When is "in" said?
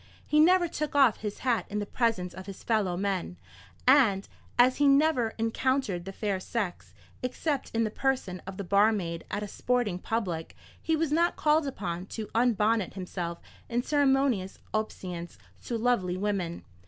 1.69-1.77, 7.71-7.83, 13.69-13.83